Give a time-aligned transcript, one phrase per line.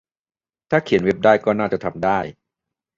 [0.69, 2.19] ถ้าเขียนเว็บได้ก็น่าจะทำได้